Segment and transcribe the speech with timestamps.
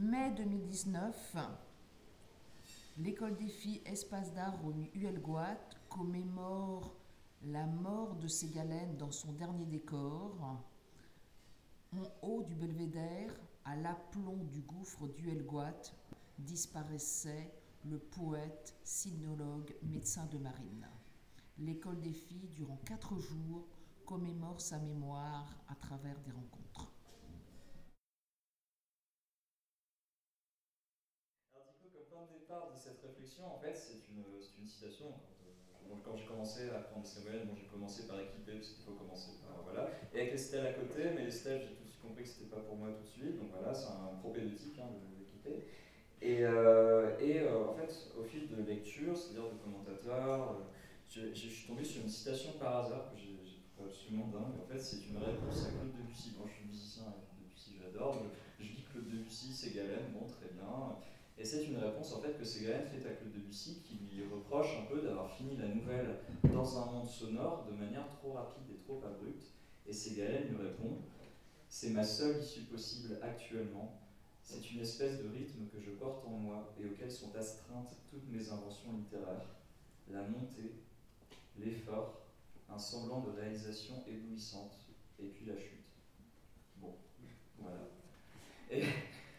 [0.00, 1.36] Mai 2019,
[2.98, 6.94] l'école des filles Espace d'art au Huelgoat commémore
[7.42, 10.62] la mort de Ségalène dans son dernier décor.
[11.92, 13.32] En haut du belvédère,
[13.64, 15.82] à l'aplomb du gouffre d'Huelgoat,
[16.38, 17.52] disparaissait
[17.84, 20.86] le poète, sinologue, médecin de marine.
[21.58, 23.66] L'école des filles, durant quatre jours,
[24.06, 26.92] commémore sa mémoire à travers des rencontres.
[31.54, 32.78] Alors du coup, comme point de départ de
[33.46, 34.24] en fait, c'est une,
[34.60, 35.06] une, citation.
[35.86, 38.68] Quand, euh, quand j'ai commencé à apprendre ces moyennes, bon, j'ai commencé par équiper, parce
[38.68, 39.62] qu'il faut commencer par...
[39.62, 39.90] Voilà.
[40.12, 42.28] Et avec les stèles à côté, mais les stèles, j'ai tout de suite compris que
[42.28, 43.38] c'était pas pour moi tout de suite.
[43.38, 45.66] Donc voilà, c'est un propédeutique hein, de l'équiper.
[46.20, 50.66] Et, euh, et euh, en fait, au fil de lecture, c'est-à-dire de commentateurs,
[51.08, 53.38] je, suis tombé sur une citation par hasard que j'ai
[53.80, 54.58] absolument dingue.
[54.60, 56.32] En fait, c'est une réponse à Claude Debussy.
[56.36, 58.14] Moi, je suis musicien et Debussy, j'adore.
[58.58, 60.98] Je, je dis Claude Debussy, Ségalène, bon, très bien.
[61.38, 64.76] Et c'est une réponse en fait que Ségalène fait à Claude Debussy qui lui reproche
[64.76, 66.18] un peu d'avoir fini la nouvelle
[66.52, 69.52] dans un monde sonore de manière trop rapide et trop abrupte.
[69.86, 70.98] Et Ségalène lui répond
[71.68, 74.00] C'est ma seule issue possible actuellement
[74.48, 78.26] c'est une espèce de rythme que je porte en moi et auquel sont astreintes toutes
[78.30, 79.44] mes inventions littéraires.
[80.10, 80.72] La montée,
[81.58, 82.22] l'effort,
[82.70, 84.72] un semblant de réalisation éblouissante,
[85.18, 85.84] et puis la chute.
[86.78, 86.94] Bon,
[87.58, 87.90] voilà.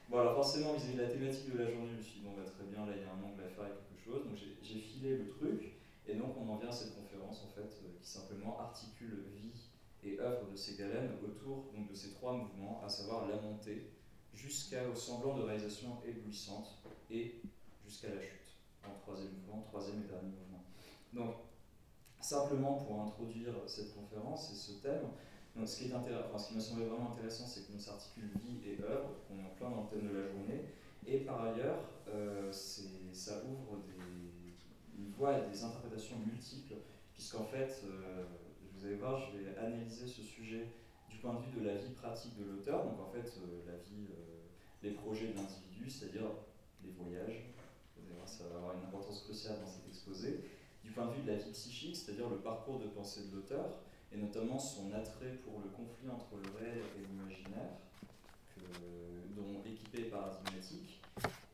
[0.10, 2.34] Bon, alors forcément, vis-à-vis de la thématique de la journée, je me suis dit, bon,
[2.36, 4.26] bah, très bien, là, il y a un angle à faire quelque chose.
[4.26, 5.74] Donc j'ai filé le truc,
[6.08, 9.70] et donc on en vient à cette conférence, en fait, euh, qui simplement articule vie
[10.04, 13.92] et œuvre de ces galènes autour donc, de ces trois mouvements, à savoir la montée,
[14.34, 17.42] jusqu'au semblant de réalisation éblouissante et
[17.86, 20.64] jusqu'à la chute, en troisième mouvement, troisième et dernier mouvement.
[21.14, 21.36] Donc,
[22.22, 25.10] simplement pour introduire cette conférence et ce thème,
[25.55, 28.69] donc ce, qui est enfin, ce qui m'a semblé vraiment intéressant, c'est qu'on s'articule vie
[28.69, 30.64] et œuvre, qu'on est en plein dans le thème de la journée,
[31.08, 36.75] et par ailleurs, euh, ça ouvre des, une voie et des interprétations multiples,
[37.14, 38.25] puisqu'en fait, euh,
[38.73, 40.67] vous allez voir, je vais analyser ce sujet
[41.09, 43.77] du point de vue de la vie pratique de l'auteur, donc en fait euh, la
[43.77, 44.08] vie,
[44.82, 46.30] les projets de l'individu, c'est-à-dire
[46.83, 47.49] les voyages,
[48.26, 50.42] ça va avoir une importance cruciale dans cet exposé,
[50.83, 53.65] du point de vue de la vie psychique, c'est-à-dire le parcours de pensée de l'auteur,
[54.14, 57.77] et notamment son attrait pour le conflit entre le réel et l'imaginaire,
[59.36, 61.02] dont équipé paradigmatique,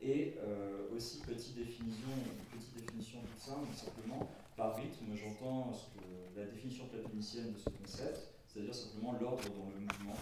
[0.00, 2.08] et euh, aussi petite définition,
[2.52, 5.72] petite définition ça, simplement par rythme, j'entends
[6.36, 10.16] la définition platonicienne de ce concept, c'est-à-dire simplement l'ordre dans le mouvement.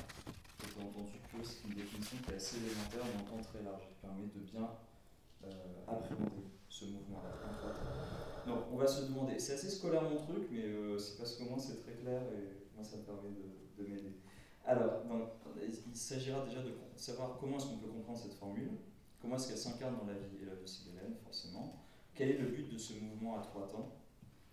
[0.62, 3.82] J'ai entendu que c'est une définition qui est assez élémentaire, mais en temps très large,
[3.88, 4.70] qui permet de bien
[5.44, 8.33] euh, appréhender ce mouvement-là.
[8.46, 11.44] Donc, on va se demander, c'est assez scolaire mon truc, mais euh, c'est parce que
[11.44, 14.16] moi c'est très clair et moi ça me permet de, de m'aider.
[14.66, 15.28] Alors, donc,
[15.66, 18.70] il s'agira déjà de savoir comment est-ce qu'on peut comprendre cette formule,
[19.20, 21.84] comment est-ce qu'elle s'incarne dans la vie et l'œuvre de Sigelen, forcément,
[22.14, 23.96] quel est le but de ce mouvement à trois temps,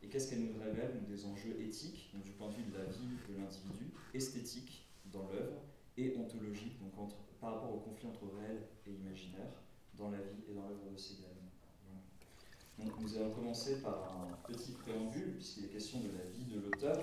[0.02, 2.78] et qu'est-ce qu'elle nous révèle donc, des enjeux éthiques, donc, du point de vue de
[2.78, 5.62] la vie de l'individu, esthétique dans l'œuvre,
[5.98, 6.94] et ontologique, donc
[7.40, 9.52] par rapport au conflit entre réel et imaginaire,
[9.98, 11.31] dans la vie et dans l'œuvre de Ségal.
[12.84, 16.98] Nous allons commencer par un petit préambule, puisqu'il est question de la vie de l'auteur.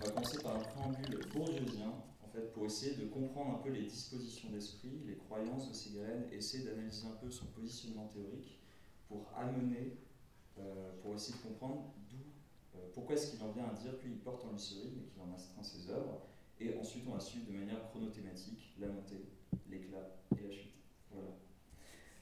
[0.00, 1.92] On va commencer par un préambule bourdieuxien,
[2.24, 6.24] en fait, pour essayer de comprendre un peu les dispositions d'esprit, les croyances de Ségalène,
[6.32, 8.58] essayer d'analyser un peu son positionnement théorique,
[9.08, 9.98] pour amener
[10.58, 12.16] euh, pour essayer de comprendre d'où,
[12.76, 15.34] euh, pourquoi est-ce qu'il en vient à dire qu'il porte en rythme et qu'il en
[15.34, 16.26] astreint ses œuvres.
[16.60, 19.24] Et ensuite, on va suivre de manière chronothématique la montée,
[19.68, 20.74] l'éclat et la chute.
[21.10, 21.30] Voilà.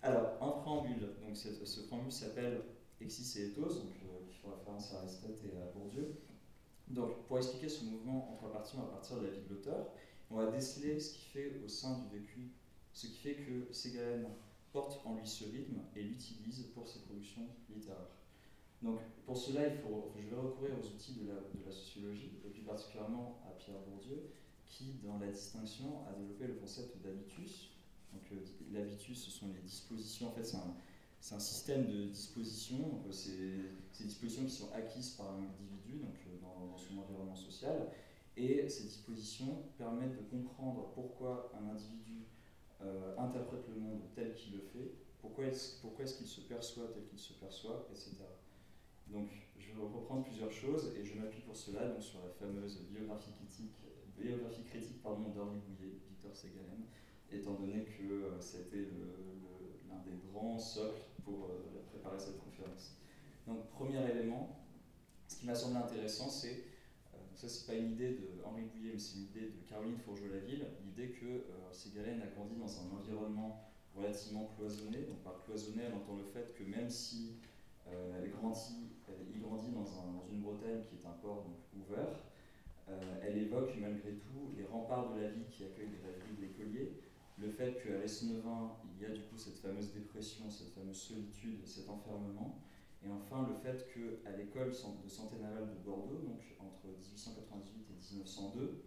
[0.02, 1.00] Alors, un préambule.
[1.20, 2.62] Donc, ce préambule s'appelle
[3.00, 6.16] Exis et Ethos, donc, euh, qui fait référence à Aristote et à Bourdieu.
[6.88, 9.54] Donc, pour expliquer ce mouvement en trois parties, on va partir de la vie de
[9.54, 9.92] l'auteur.
[10.30, 12.52] On va déceler ce qui fait au sein du vécu,
[12.92, 14.26] ce qui fait que Ségalène
[14.72, 18.10] porte en lui ce rythme et l'utilise pour ses productions littéraires.
[18.82, 22.38] Donc pour cela, il faut, je vais recourir aux outils de la, de la, sociologie,
[22.44, 24.30] et plus particulièrement à Pierre Bourdieu,
[24.66, 27.70] qui, dans la distinction, a développé le concept d'habitus.
[28.12, 30.74] Donc euh, l'habitus, ce sont les dispositions, en fait c'est un,
[31.32, 36.40] un, système de dispositions, c'est ces dispositions qui sont acquises par un individu donc, euh,
[36.40, 37.88] dans, son environnement social,
[38.36, 42.24] et ces dispositions permettent de comprendre pourquoi un individu
[42.82, 47.04] euh, interprète le monde tel qu'il le fait, pourquoi est-ce est qu'il se perçoit tel
[47.04, 48.16] qu'il se perçoit, etc.
[49.08, 49.28] Donc,
[49.58, 53.32] je vais reprendre plusieurs choses et je m'appuie pour cela donc, sur la fameuse biographie
[53.32, 53.74] critique,
[54.16, 56.86] biographie critique d'Henri Bouillet, Victor Segalen,
[57.30, 58.88] étant donné que euh, c'était
[59.88, 62.96] l'un des grands socles pour euh, préparer cette conférence.
[63.46, 64.56] Donc, premier élément,
[65.28, 66.64] ce qui m'a semblé intéressant, c'est
[67.34, 70.66] ça, c'est pas une idée de Henri Bouillet, mais c'est une idée de Caroline Fourgeot-Laville,
[70.84, 73.64] l'idée que euh, Ségalène a grandi dans un environnement
[73.96, 75.04] relativement cloisonnée.
[75.08, 77.36] Donc par cloisonnée, elle entend le fait que même si
[78.22, 78.90] elle grandit,
[79.34, 79.84] il grandit dans,
[80.30, 82.20] une Bretagne qui est un port ouvert,
[83.22, 86.92] elle évoque malgré tout les remparts de la vie qui accueillent les rêveries de l'écolier,
[87.40, 91.66] le fait qu'à l'Esnevin, il y a du coup cette fameuse dépression, cette fameuse solitude,
[91.66, 92.60] cet enfermement,
[93.02, 98.14] et enfin le fait qu'à l'école de santé navale de Bordeaux, donc entre 1898 et
[98.14, 98.84] 1902,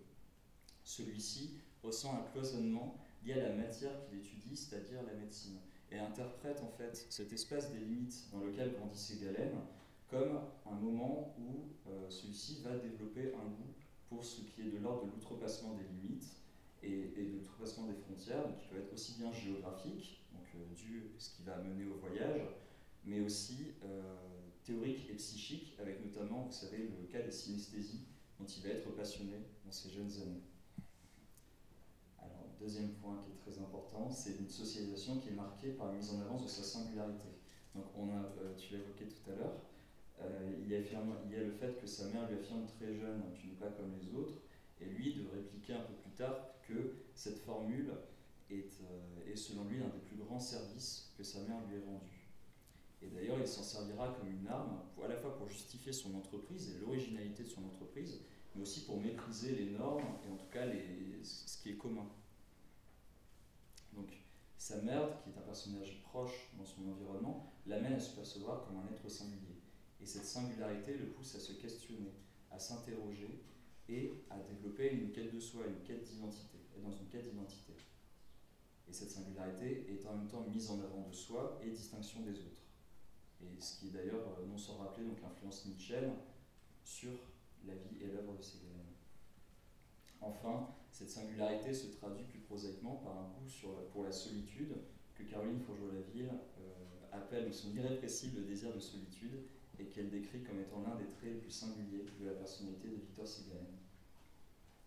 [0.83, 5.57] celui-ci ressent un cloisonnement lié à la matière qu'il étudie, c'est-à-dire la médecine,
[5.91, 9.51] et interprète en fait cet espace des limites dans lequel grandissait Galen
[10.09, 13.73] comme un moment où euh, celui-ci va développer un goût
[14.09, 16.42] pour ce qui est de l'ordre de l'outrepassement des limites
[16.83, 21.11] et, de l'outrepassement des frontières, donc qui peut être aussi bien géographique, donc euh, dû
[21.17, 22.41] ce qui va mener au voyage,
[23.05, 24.17] mais aussi euh,
[24.63, 28.05] théorique et psychique, avec notamment, vous savez, le cas des synesthésies,
[28.39, 30.41] dont il va être passionné dans ses jeunes années.
[32.19, 35.93] Alors, deuxième point qui est très important, c'est une socialisation qui est marquée par la
[35.93, 37.29] mise en avant de sa singularité.
[37.75, 39.59] Donc, on a, euh, tu l'as évoqué tout à l'heure,
[40.61, 43.67] il, y a le fait que sa mère lui affirme très jeune, tu n'es pas
[43.67, 44.35] comme les autres,
[44.81, 46.35] et lui de répliquer un peu plus tard
[46.67, 47.93] que cette formule
[48.49, 52.27] est, euh, selon lui un des plus grands services que sa mère lui ait rendu.
[53.01, 56.69] Et d'ailleurs, il s'en servira comme une arme, à la fois pour justifier son entreprise
[56.69, 58.21] et l'originalité de son entreprise,
[58.55, 62.07] mais aussi pour mépriser les normes et en tout cas les, ce qui est commun.
[63.93, 64.07] Donc,
[64.57, 68.77] sa mère, qui est un personnage proche dans son environnement, l'amène à se percevoir comme
[68.77, 69.61] un être singulier.
[70.01, 72.13] Et cette singularité le pousse à se questionner,
[72.51, 73.43] à s'interroger
[73.89, 77.73] et à développer une quête de soi, une quête d'identité, et dans une quête d'identité.
[78.89, 82.39] Et cette singularité est en même temps mise en avant de soi et distinction des
[82.39, 82.61] autres.
[83.41, 86.13] Et ce qui est d'ailleurs, euh, non sans rappeler, donc l'influence nietzschéenne
[86.83, 87.11] sur
[87.65, 88.73] la vie et l'œuvre de Ségalène.
[90.21, 93.49] Enfin, cette singularité se traduit plus prosaïquement par un goût
[93.91, 94.73] pour la solitude
[95.15, 96.73] que Caroline Fourgeois-Laville euh,
[97.11, 99.43] appelle son irrépressible désir de solitude
[99.79, 102.95] et qu'elle décrit comme étant l'un des traits les plus singuliers de la personnalité de
[102.95, 103.77] Victor Ségalène.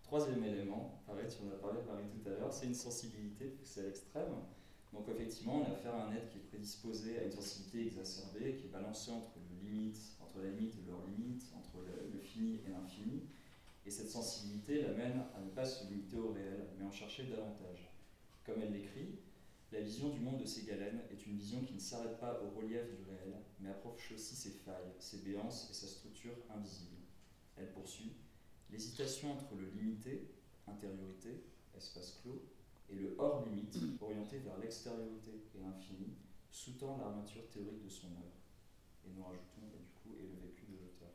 [0.03, 3.81] Troisième élément, pareil, tu en as parlé Marie tout à l'heure, c'est une sensibilité poussée
[3.81, 4.37] à l'extrême.
[4.93, 8.55] Donc effectivement, on a affaire à un être qui est prédisposé à une sensibilité exacerbée,
[8.55, 12.61] qui est balancé entre, le limite, entre la limite et leur limite, entre le, fini
[12.67, 13.23] et l'infini.
[13.85, 17.91] Et cette sensibilité l'amène à ne pas se limiter au réel, mais en chercher davantage.
[18.45, 19.19] Comme elle l'écrit,
[19.73, 22.87] la vision du monde de Ségalène est une vision qui ne s'arrête pas au relief
[22.97, 26.97] du réel, mais approche aussi ses failles, ses béances et sa structure invisible.
[27.57, 28.13] Elle poursuit
[28.71, 30.29] L'hésitation entre le limité,
[30.67, 31.45] intériorité,
[31.77, 32.43] espace clos,
[32.91, 36.15] et le hors-limite, orienté vers l'extériorité et l'infini,
[36.51, 38.37] sous-tend l'armature théorique de son œuvre.
[39.07, 41.11] Et nous rajoutons, du coup, et le vécu de l'auteur.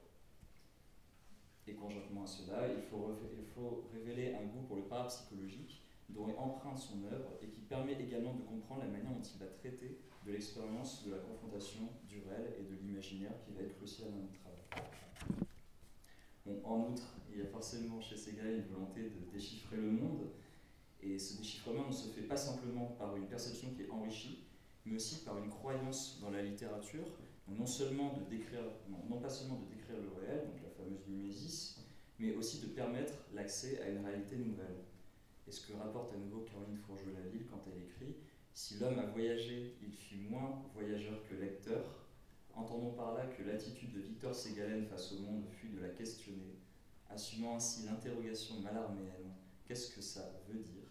[1.68, 5.81] Et conjointement à cela, il faut, il faut révéler un goût pour le parapsychologique
[6.14, 9.40] dont est empreinte son œuvre et qui permet également de comprendre la manière dont il
[9.40, 13.76] va traiter de l'expérience de la confrontation du réel et de l'imaginaire qui va être
[13.78, 14.52] crucial dans notre travail
[16.64, 20.30] en outre, il y a forcément chez gars une volonté de déchiffrer le monde,
[21.02, 24.44] et ce déchiffrement ne se fait pas simplement par une perception qui est enrichie,
[24.86, 27.06] mais aussi par une croyance dans la littérature,
[27.48, 28.64] non, seulement de décrire,
[29.10, 31.80] non, pas seulement de décrire le réel, donc la fameuse numésis,
[32.20, 34.78] mais aussi de permettre l'accès à une réalité nouvelle.
[35.48, 38.16] Et ce que rapporte à nouveau Caroline Fourgeau-Laville quand elle écrit
[38.54, 42.02] Si l'homme a voyagé, il fut moins voyageur que lecteur,
[42.56, 46.60] Entendons par là que l'attitude de Victor Ségalen face au monde fut de la questionner,
[47.10, 49.34] assumant ainsi l'interrogation malarméenne.
[49.66, 50.90] Qu'est-ce que ça veut dire?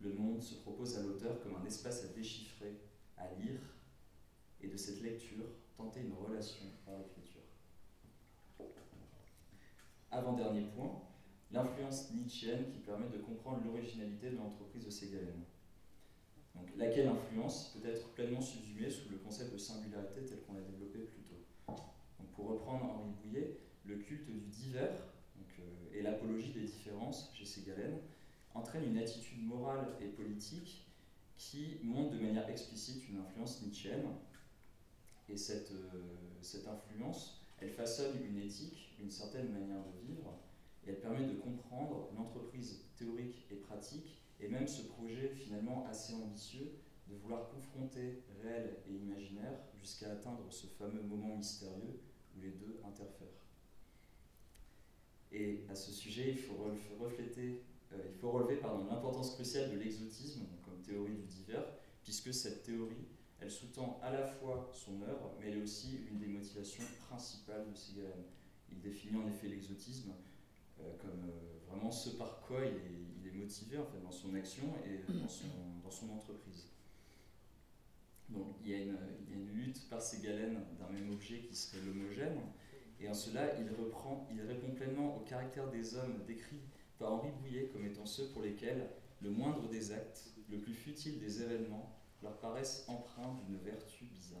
[0.00, 2.76] Le monde se propose à l'auteur comme un espace à déchiffrer,
[3.16, 3.60] à lire,
[4.60, 5.44] et de cette lecture
[5.76, 7.42] tenter une relation par l'écriture.
[10.10, 11.02] Avant-dernier point,
[11.56, 15.42] l'influence nietzschéenne qui permet de comprendre l'originalité de l'entreprise de Ségalen
[16.76, 21.00] laquelle influence peut être pleinement subsumée sous le concept de singularité tel qu'on l'a développé
[21.00, 21.74] plus tôt.
[22.34, 24.94] pour reprendre Henri Bouillet, le culte du divers
[25.60, 25.62] euh,
[25.94, 27.98] et l'apologie des différences chez Ségalène
[28.54, 30.86] entraîne une attitude morale et politique
[31.38, 34.06] qui montre de manière explicite une influence nietzschéenne.
[35.28, 40.38] Et cette, euh, cette influence, elle façonne une éthique, une certaine manière de vivre,
[40.86, 46.14] et elle permet de comprendre l'entreprise théorique et pratique et même ce projet finalement assez
[46.14, 46.72] ambitieux
[47.08, 52.00] de vouloir confronter réel et imaginaire jusqu'à atteindre ce fameux moment mystérieux
[52.36, 53.28] où les deux interfèrent.
[55.32, 56.56] Et à ce sujet, il faut
[56.98, 57.62] refléter,
[57.92, 61.66] euh, il faut relever l'importance cruciale de l'exotisme comme théorie du divers,
[62.02, 63.06] puisque cette théorie,
[63.40, 67.68] elle sous-tend à la fois son œuvre, mais elle est aussi une des motivations principales
[67.70, 68.24] de Sigalem.
[68.70, 70.12] Il définit en effet l'exotisme
[71.00, 75.12] comme euh, vraiment ce par quoi il est, motivé en fait, dans son action et
[75.12, 75.46] dans son,
[75.84, 76.68] dans son entreprise.
[78.30, 81.54] il y, a une, il y a une lutte par Ségalène d'un même objet qui
[81.54, 82.40] serait l'homogène,
[82.98, 86.62] et en cela, il, reprend, il répond pleinement au caractère des hommes décrits
[86.98, 88.88] par Henri Bouillet comme étant ceux pour lesquels
[89.20, 94.40] le moindre des actes, le plus futile des événements, leur paraissent empreints d'une vertu bizarre.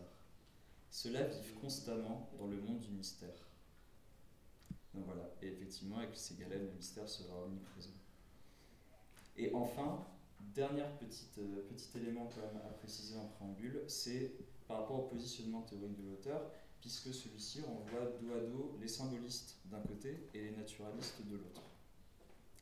[0.90, 3.46] Ceux-là vivent constamment dans le monde du mystère.
[4.96, 7.90] Donc voilà, et effectivement, avec Ségalène, le mystère sera omniprésent.
[9.36, 10.06] Et enfin,
[10.54, 10.82] dernier
[11.38, 14.32] euh, petit élément quand même à préciser en préambule, c'est
[14.66, 16.50] par rapport au positionnement théorique de l'auteur,
[16.80, 21.62] puisque celui-ci renvoie dos à dos les symbolistes d'un côté et les naturalistes de l'autre.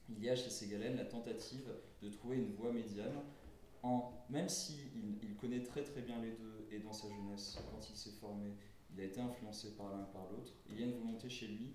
[0.09, 1.69] Il y a chez Ségalène la tentative
[2.03, 3.23] de trouver une voie médiane,
[3.83, 4.81] en, même s'il si
[5.23, 8.51] il connaît très très bien les deux, et dans sa jeunesse, quand il s'est formé,
[8.93, 11.47] il a été influencé par l'un et par l'autre, il y a une volonté chez
[11.47, 11.75] lui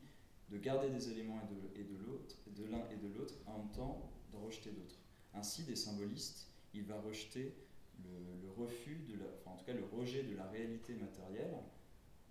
[0.51, 1.39] de garder des éléments
[1.75, 4.97] et de, l'autre, de l'un et de l'autre, en même temps de rejeter d'autres.
[5.33, 7.53] Ainsi, des symbolistes, il va rejeter
[8.03, 11.53] le, refus, de enfin en tout cas le rejet de la réalité matérielle,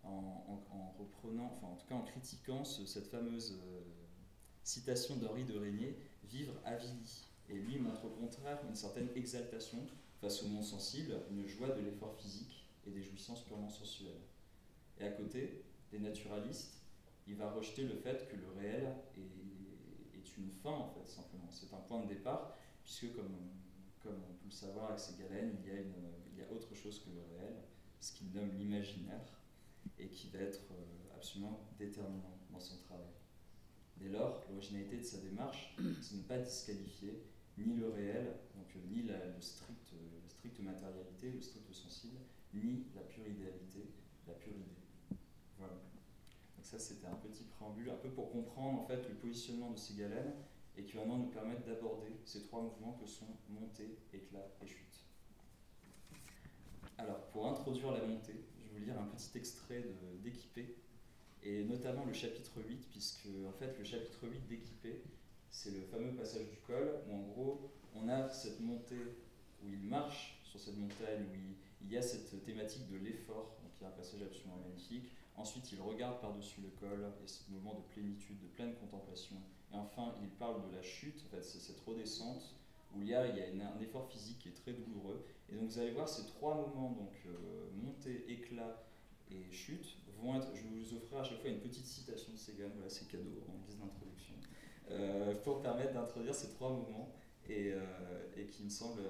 [0.04, 3.80] en, reprenant, enfin en tout cas en critiquant cette fameuse euh,
[4.62, 7.24] citation d'Henri de Régnier, vivre avili.
[7.50, 9.78] Et lui montre au contraire une certaine exaltation
[10.20, 14.20] face au monde sensible, une joie de l'effort physique et des jouissances purement sensuelles.
[15.00, 16.78] Et à côté, les naturalistes,
[17.28, 21.48] il va rejeter le fait que le réel est, une fin, en fait, simplement.
[21.50, 23.34] C'est un point de départ, puisque comme,
[24.04, 27.56] on peut le savoir avec ces galènes, il y, a autre chose que le réel,
[28.00, 29.20] ce qu'il nomme l'imaginaire,
[29.98, 33.10] et qui va être euh, absolument déterminant dans son travail.
[33.96, 37.24] Dès lors, l'originalité de sa démarche, c'est de ne pas disqualifier
[37.58, 42.18] ni le réel, donc euh, ni euh, la stricte matérialité, le strict sensible,
[42.54, 43.90] ni la pure idéalité,
[44.26, 44.77] la pure idée.
[46.68, 49.94] Ça, c'était un petit préambule, un peu pour comprendre en fait le positionnement de ces
[49.94, 50.34] galènes
[50.76, 55.06] et qui maintenant nous permettre d'aborder ces trois mouvements que sont montée, éclat et chute.
[56.98, 58.44] Alors, pour introduire la montée,
[58.84, 59.82] lire un petit extrait
[60.22, 60.76] d'Équipé,
[61.42, 65.00] et notamment le chapitre 8, puisque en fait le chapitre 8 d'Équipé,
[65.48, 69.16] c'est le fameux passage du col, où en gros on a cette montée,
[69.64, 71.34] où il marche sur cette montagne, où
[71.80, 75.08] il, y a cette thématique de l'effort, donc il y a un passage absolument magnifique.
[75.38, 79.36] Ensuite, il regarde par-dessus le col, et ce moment de plénitude, de pleine contemplation.
[79.72, 82.54] Et enfin, il parle de la chute, en fait, c'est cette redescente,
[82.94, 85.24] où il y a, un effort physique qui est très douloureux.
[85.48, 88.82] Et donc vous allez voir ces trois moments, donc euh, montée, éclat
[89.30, 92.70] et chute, vont être, je vous offrir à chaque fois une petite citation de Segan,
[92.74, 94.34] voilà c'est cadeau en guise d'introduction,
[94.90, 97.14] euh, pour permettre d'introduire ces trois moments
[97.48, 97.80] et, euh,
[98.36, 99.02] et qui me semblent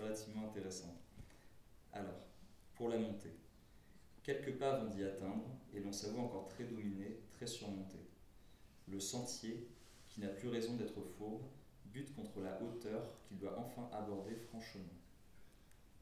[0.00, 0.94] relativement intéressants.
[1.92, 2.20] Alors,
[2.74, 3.34] pour la montée,
[4.22, 7.98] quelques pas avant d'y atteindre, et l'on s'avoue encore très dominé, très surmonté.
[8.88, 9.68] Le sentier,
[10.08, 11.44] qui n'a plus raison d'être fourbe,
[11.86, 14.82] bute contre la hauteur qu'il doit enfin aborder franchement.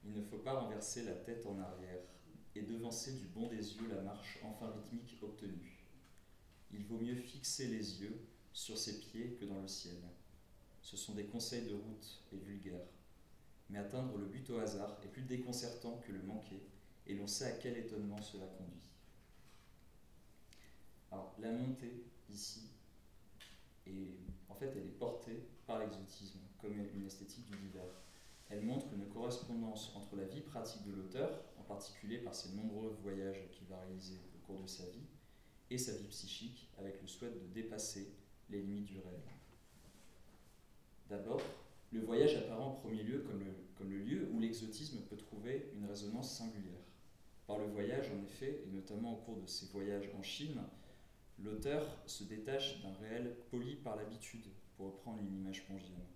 [0.04, 2.02] Il ne faut pas renverser la tête en arrière
[2.54, 5.84] et devancer du bon des yeux la marche enfin rythmique obtenue.
[6.72, 8.20] Il vaut mieux fixer les yeux
[8.52, 9.96] sur ses pieds que dans le ciel.
[10.82, 12.86] Ce sont des conseils de route et vulgaires.
[13.68, 16.60] Mais atteindre le but au hasard est plus déconcertant que le manquer,
[17.10, 18.88] et l'on sait à quel étonnement cela conduit.
[21.10, 22.70] Alors, la montée, ici,
[23.84, 24.14] est,
[24.48, 28.00] en fait, elle est portée par l'exotisme, comme une esthétique du divers.
[28.48, 32.96] Elle montre une correspondance entre la vie pratique de l'auteur, en particulier par ses nombreux
[33.02, 35.08] voyages qu'il va réaliser au cours de sa vie,
[35.68, 38.12] et sa vie psychique, avec le souhait de dépasser
[38.50, 39.20] les limites du réel.
[41.08, 41.42] D'abord,
[41.90, 43.24] le voyage apparaît en premier lieu
[43.76, 46.89] comme le lieu où l'exotisme peut trouver une résonance singulière.
[47.50, 50.62] Par le voyage, en effet, et notamment au cours de ses voyages en Chine,
[51.40, 56.06] l'auteur se détache d'un réel poli par l'habitude, pour reprendre une image pongienne,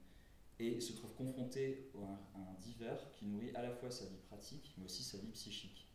[0.60, 4.74] et se trouve confronté à un, divers qui nourrit à la fois sa vie pratique,
[4.78, 5.88] mais aussi sa vie psychique.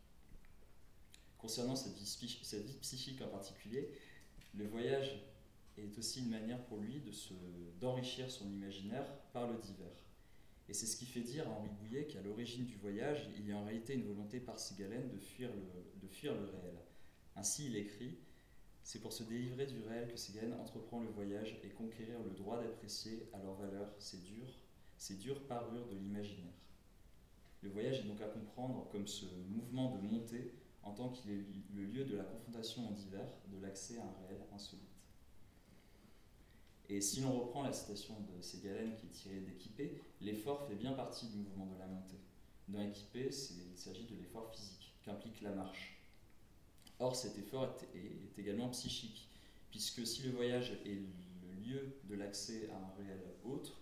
[1.38, 3.92] Concernant cette vie, psychique en particulier,
[4.52, 5.24] le voyage
[5.78, 7.02] est aussi une manière pour lui
[7.80, 10.04] d'enrichir son imaginaire par le divers.
[10.70, 13.50] Et c'est ce qui fait dire à Henri Bouillet qu'à l'origine du voyage, il y
[13.50, 16.78] a en réalité une volonté par Sigalène de fuir le, réel.
[17.34, 18.16] Ainsi, il écrit
[18.84, 22.62] c'est pour se délivrer du réel que Ségalène entreprend le voyage et conquérir le droit
[22.62, 24.60] d'apprécier à leur valeur ces dures,
[24.96, 26.54] ces dures parures de l'imaginaire.
[27.62, 31.44] Le voyage est donc à comprendre comme ce mouvement de montée en tant qu'il est
[31.74, 34.89] le lieu de la confrontation en divers, de l'accès à un réel insolite.
[36.92, 40.92] Et si l'on reprend la citation de Ségalène qui est tirée d'Équipé, l'effort fait bien
[40.92, 42.18] partie du mouvement de la montée.
[42.66, 46.02] Dans Équipé, il s'agit de l'effort physique qu'implique la marche.
[46.98, 49.28] Or, cet effort est, également psychique,
[49.70, 50.98] puisque si le voyage est
[51.44, 53.80] le lieu de l'accès à un réel autre,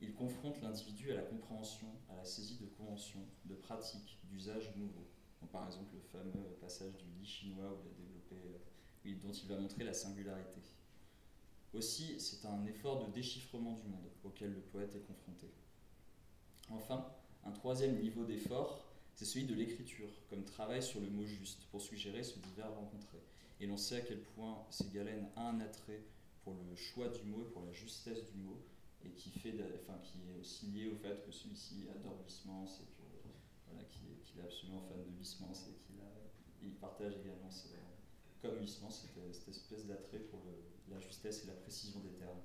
[0.00, 5.06] il confronte l'individu à la compréhension, à la saisie de conventions, de pratiques, d'usages nouveaux.
[5.52, 7.78] par exemple le fameux passage du lit chinois
[8.32, 10.60] euh, dont il va montrer la singularité.
[11.74, 15.48] Aussi, c'est un effort de déchiffrement du monde auquel le poète est confronté.
[16.70, 17.06] Enfin,
[17.44, 18.84] un troisième niveau d'effort,
[19.14, 23.18] c'est celui de l'écriture, comme travail sur le mot juste, pour suggérer ce divers rencontré.
[23.60, 26.02] Et l'on sait à quel point Ségalène a un attrait
[26.44, 28.58] pour le choix du mot et pour la justesse du mot,
[29.04, 34.40] et qui, fait qui est aussi lié au fait que celui-ci adore Huysmans et qu'il
[34.40, 35.74] est absolument fan de Huysmans et
[36.60, 37.50] qu'il partage également,
[38.42, 40.40] comme Huysmans, cette, cette espèce d'attrait pour
[40.90, 42.40] la justesse et la précision des termes.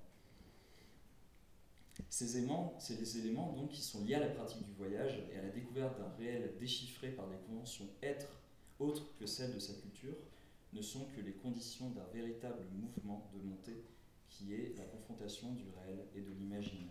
[2.09, 5.43] Ces éléments, c'est éléments donc qui sont liés à la pratique du voyage et à
[5.43, 8.27] la découverte d'un réel déchiffré par des conventions être
[8.79, 10.15] autres que celles de sa culture,
[10.73, 13.83] ne sont que les conditions d'un véritable mouvement de montée
[14.29, 16.89] qui est la confrontation du réel et de l'imaginaire.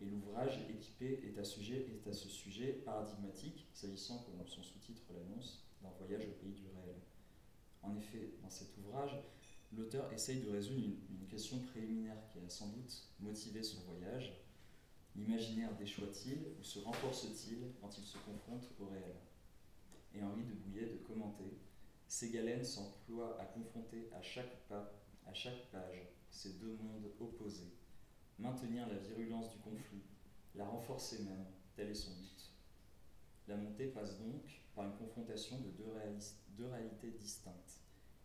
[0.00, 5.64] Et l'ouvrage équipé est à, est à ce sujet paradigmatique, s'agissant, comme son sous-titre l'annonce,
[5.82, 6.97] d'un voyage au pays du réel.
[7.82, 9.16] En effet, dans cet ouvrage,
[9.72, 14.32] l'auteur essaye de résoudre une, question préliminaire qui a sans doute motivé son voyage.
[15.14, 19.16] L'imaginaire déchoit-il ou se renforce-t-il quand il se confronte au réel?
[20.14, 21.58] Et Henri de Bouillet de commenter
[22.08, 24.90] Ségalène s'emploie à confronter à chaque pas,
[25.26, 27.74] à chaque page, ces deux mondes opposés,
[28.38, 30.02] maintenir la virulence du conflit,
[30.54, 31.44] la renforcer même,
[31.76, 32.47] tel est son but.
[33.48, 34.42] La montée passe donc
[34.74, 37.80] par une confrontation de deux, réalités distinctes,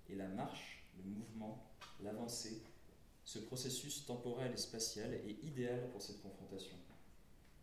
[0.09, 2.61] et la marche, le mouvement, l'avancée,
[3.23, 6.75] ce processus temporel et spatial est idéal pour cette confrontation.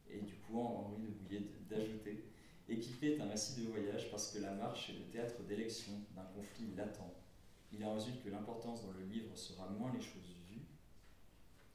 [0.09, 2.25] Et du coup, Henri de Bouillet d'ajouter
[2.69, 6.73] Équipé d'un massif de voyage parce que la marche est le théâtre d'élection d'un conflit
[6.76, 7.00] latent.
[7.73, 10.62] Il en résulte que l'importance dans le livre sera moins les choses vues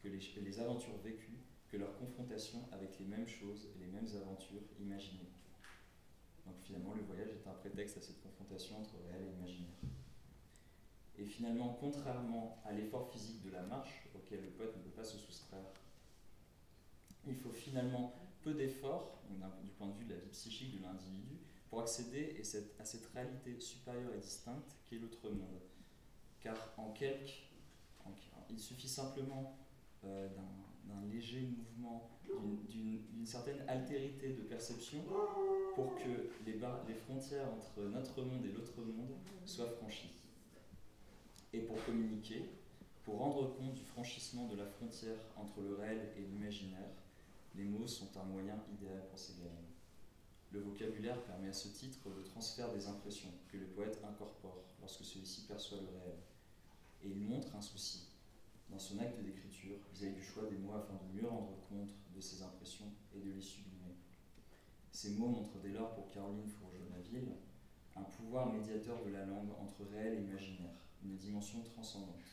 [0.02, 1.38] que les aventures vécues
[1.70, 5.35] que leur confrontation avec les mêmes choses et les mêmes aventures imaginées.
[6.46, 9.76] Donc finalement, le voyage est un prétexte à cette confrontation entre réel et imaginaire.
[11.18, 15.04] Et finalement, contrairement à l'effort physique de la marche, auquel le poète ne peut pas
[15.04, 15.66] se soustraire,
[17.28, 19.22] il faut finalement peu d'efforts,
[19.64, 22.40] du point de vue de la vie psychique de l'individu, pour accéder
[22.80, 25.62] à cette réalité supérieure et distincte qu'est l'autre monde.
[26.42, 27.32] Car en quelque,
[28.50, 29.58] il suffit simplement
[30.04, 30.65] euh, d'un
[31.12, 32.10] léger mouvement,
[32.70, 35.04] d'une certaine altérité de perception
[35.76, 40.22] pour que les, frontières entre notre monde et l'autre monde soient franchies.
[41.54, 42.50] Et pour communiquer,
[43.04, 46.92] pour rendre compte du franchissement de la frontière entre le réel et l'imaginaire,
[47.56, 49.52] les mots sont un moyen idéal pour ces gamins.
[50.52, 55.04] Le vocabulaire permet à ce titre le transfert des impressions que le poète incorpore lorsque
[55.04, 56.18] celui-ci perçoit le réel.
[57.04, 58.08] Et il montre un souci
[58.70, 62.22] dans son acte d'écriture vis-à-vis du choix des mots afin de mieux rendre compte de
[62.22, 63.96] ces impressions et de les sublimer.
[64.92, 67.36] Ces mots montrent dès lors pour Caroline Fourgeau-Naville
[67.96, 72.24] un pouvoir médiateur de la langue entre réel et imaginaire, une dimension transcendante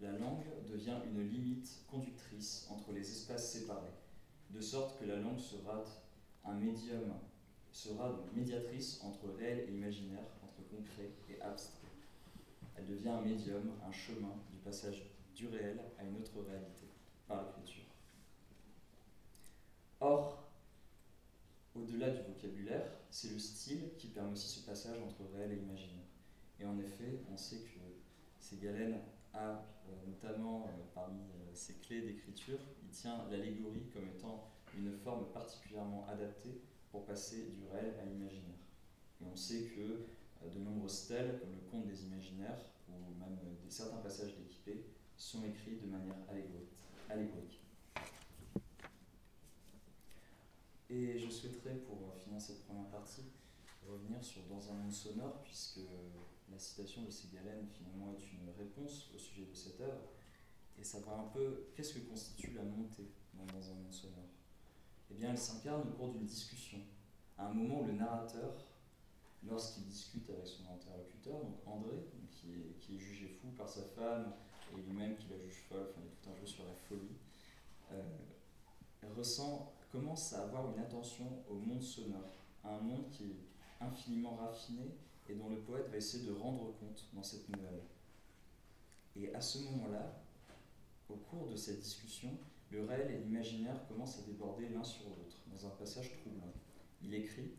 [0.00, 3.92] la langue devient une limite conductrice entre les espaces séparés,
[4.50, 5.84] de sorte que la langue sera
[6.44, 7.12] un médium,
[7.70, 11.88] sera donc médiatrice entre réel et imaginaire, entre concret et abstrait.
[12.76, 15.09] Elle devient un médium, un chemin du passage
[15.40, 16.84] du réel à une autre réalité,
[17.26, 17.84] par l'écriture.
[19.98, 20.50] Or,
[21.74, 26.04] au-delà du vocabulaire, c'est le style qui permet aussi ce passage entre réel et imaginaire.
[26.58, 27.80] Et en effet, on sait que
[28.38, 29.00] ces galènes
[29.32, 34.92] a euh, notamment euh, parmi euh, ses clés d'écriture, il tient l'allégorie comme étant une
[34.92, 38.60] forme particulièrement adaptée pour passer du réel à l'imaginaire.
[39.22, 40.06] Et on sait que
[40.48, 44.84] de nombreuses stèles, comme le conte des imaginaires, ou même certains passages d'équipés,
[45.20, 46.16] sont écrits de manière
[47.08, 47.60] allégorique.
[50.88, 53.24] Et je souhaiterais, pour finir cette première partie,
[53.86, 55.80] revenir sur Dans un monde sonore, puisque
[56.50, 60.08] la citation de Ségalène finalement est une réponse au sujet de cette œuvre,
[60.78, 64.30] et savoir un peu qu'est-ce que constitue la montée dans, un monde sonore?
[65.10, 66.78] Eh bien, elle s'incarne au cours d'une discussion,
[67.36, 68.54] à un moment où le narrateur,
[69.46, 74.32] lorsqu'il discute avec son interlocuteur, donc André, qui, est, jugé fou par sa femme,
[74.76, 77.16] et lui-même qui la juge folle, enfin il tout un jeu sur la folie,
[77.92, 78.02] euh,
[79.90, 83.36] commence à avoir une attention au monde sonore, à un monde qui est
[83.80, 84.94] infiniment raffiné
[85.28, 87.82] et dont le poète va essayer de rendre compte dans cette nouvelle.
[89.16, 90.22] Et à ce moment-là,
[91.08, 92.30] au cours de cette discussion,
[92.70, 96.52] le réel et l'imaginaire commencent à déborder l'un sur l'autre, dans un passage troublant.
[97.02, 97.52] Il écrit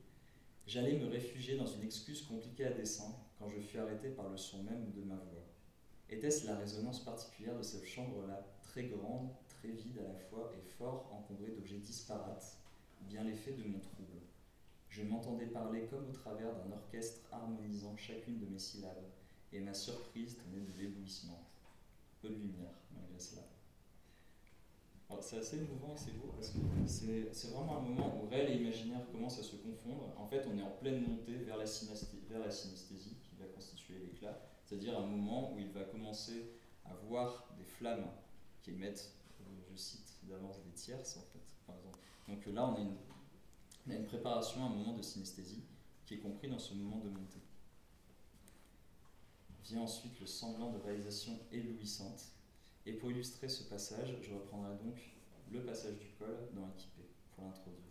[0.67, 4.37] J'allais me réfugier dans une excuse compliquée à dessein quand je fus arrêté par le
[4.37, 5.40] son même de ma voix.
[6.11, 10.61] Était-ce la résonance particulière de cette chambre-là, très grande, très vide à la fois et
[10.61, 12.57] fort encombrée d'objets disparates,
[13.07, 14.19] bien l'effet de mon trouble?
[14.89, 19.05] Je m'entendais parler comme au travers d'un orchestre harmonisant chacune de mes syllabes,
[19.53, 21.47] et ma surprise tenait de l'éblouissement.
[22.21, 23.43] Peu de lumière, malgré cela.
[25.21, 26.57] C'est assez émouvant et c'est beau parce que
[27.31, 30.13] c'est vraiment un moment où réel et imaginaire commencent à se confondre.
[30.17, 31.65] En fait, on est en pleine montée vers la,
[32.29, 33.17] vers la synesthésie
[33.99, 36.51] l'éclat, c'est-à-dire un moment où il va commencer
[36.85, 38.07] à voir des flammes
[38.61, 39.13] qui émettent,
[39.71, 41.73] je cite d'avance, des tierces en fait.
[42.27, 42.95] Donc là, on a, une,
[43.87, 45.63] on a préparation un moment de synesthésie
[46.05, 47.41] qui est compris dans ce moment de montée.
[49.65, 52.31] Vient ensuite le semblant de réalisation éblouissante
[52.85, 54.97] et pour illustrer ce passage, je reprendrai donc
[55.51, 57.03] le passage du col dans Équipé
[57.35, 57.83] pour l'introduire.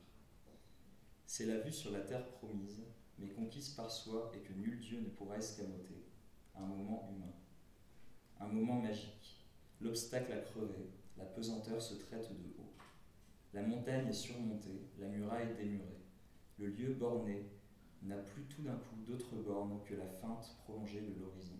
[1.27, 2.83] C'est la vue sur la terre promise,
[3.21, 6.07] mais conquise par soi et que nul Dieu ne pourra escamoter.
[6.55, 7.33] Un moment humain.
[8.41, 9.47] Un moment magique.
[9.81, 12.73] L'obstacle a crevé, la pesanteur se traite de haut.
[13.53, 16.01] La montagne est surmontée, la muraille démurée.
[16.59, 17.51] Le lieu borné
[18.03, 21.59] n'a plus tout d'un coup d'autre borne que la feinte prolongée de l'horizon.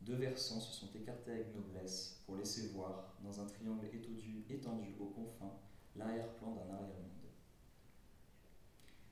[0.00, 4.94] Deux versants se sont écartés avec noblesse pour laisser voir, dans un triangle étendu, étendu
[5.00, 5.52] aux confins,
[5.96, 7.08] l'arrière-plan d'un arrière-monde.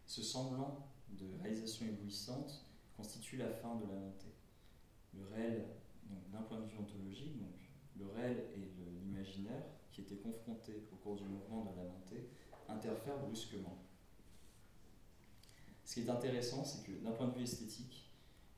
[0.06, 2.66] Ce semblant de réalisation éblouissante
[2.96, 4.34] constitue la fin de la montée.
[5.14, 5.66] Le réel,
[6.32, 7.56] d'un point de vue ontologique, donc,
[7.98, 8.58] le réel et
[9.04, 12.28] l'imaginaire, qui étaient confrontés au cours du mouvement de la montée,
[12.68, 13.78] interfèrent brusquement.
[15.84, 18.10] Ce qui est intéressant, c'est que d'un point de vue esthétique,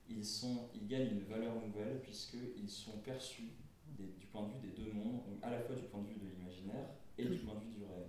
[0.08, 3.52] ils, sont, ils gagnent une valeur nouvelle puisqu'ils sont perçus
[3.87, 6.16] du point de vue des deux mondes, donc à la fois du point de vue
[6.16, 8.08] de l'imaginaire et du point de vue du réel.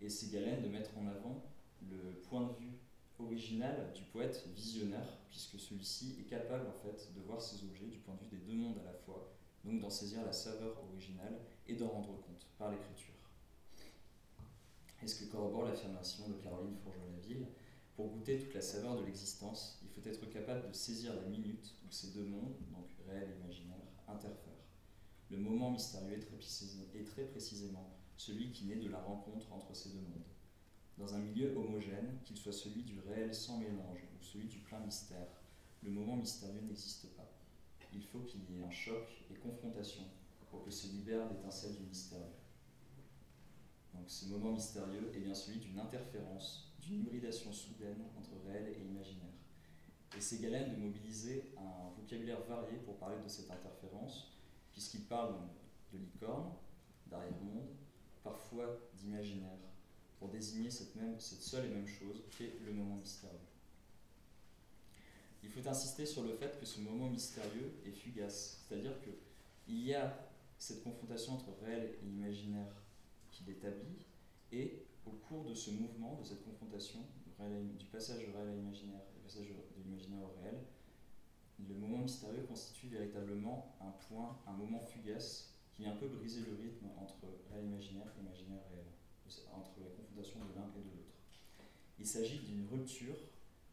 [0.00, 1.42] Et c'est Galen de mettre en avant
[1.90, 2.72] le point de vue
[3.24, 7.98] original du poète visionnaire, puisque celui-ci est capable en fait de voir ces objets du
[7.98, 9.32] point de vue des deux mondes à la fois,
[9.64, 13.14] donc d'en saisir la saveur originale et d'en rendre compte par l'écriture.
[15.02, 17.46] Est-ce que corrobore l'affirmation de Caroline Fourgeois-Laville
[17.96, 21.92] Pour goûter toute la saveur de l'existence, faut être capable de saisir la minute où
[21.92, 23.76] ces deux mondes, donc réel et imaginaire,
[24.08, 24.52] interfèrent.
[25.30, 26.18] Le moment mystérieux
[26.94, 30.31] est très, précisément celui qui naît de la rencontre entre ces deux mondes.
[30.98, 34.80] Dans un milieu homogène, qu'il soit celui du réel sans mélange ou celui du plein
[34.80, 35.26] mystère,
[35.82, 37.28] le moment mystérieux n'existe pas.
[37.92, 40.04] Il faut qu'il y ait un choc et confrontation
[40.50, 42.24] pour que se libère l'étincelle du mystérieux.
[43.94, 48.82] Donc ce moment mystérieux est bien celui d'une interférence, d'une hybridation soudaine entre réel et
[48.82, 49.32] imaginaire.
[50.16, 54.32] Et c'est Galen de mobiliser un vocabulaire varié pour parler de cette interférence,
[54.70, 55.36] puisqu'il parle
[55.92, 56.52] de licorne,
[57.06, 57.68] d'arrière-monde,
[58.22, 59.58] parfois d'imaginaire,
[60.22, 63.36] pour désigner cette, même, seule et même chose qu'est le moment mystérieux.
[65.42, 69.94] Il faut insister sur le fait que ce moment mystérieux est fugace, c'est-à-dire qu'il y
[69.94, 70.16] a
[70.58, 72.72] cette confrontation entre réel et imaginaire
[73.32, 74.06] qui l'établit,
[74.52, 77.00] et au cours de ce mouvement, de cette confrontation,
[77.76, 80.58] du passage du réel à l'imaginaire de l'imaginaire au réel,
[81.68, 86.42] le moment mystérieux constitue véritablement un point, un moment fugace qui vient un peu briser
[86.42, 87.16] le rythme entre
[87.50, 88.86] réel imaginaire et imaginaire réel,
[89.52, 91.16] entre la confrontation de l'un et de l'autre.
[91.98, 93.16] Il s'agit d'une rupture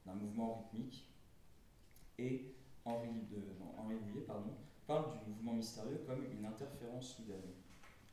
[0.05, 1.09] d'un mouvement rythmique
[2.17, 3.41] et Henri, de,
[3.77, 4.25] Henri Bouillet
[4.87, 7.53] parle du mouvement mystérieux comme une interférence soudaine.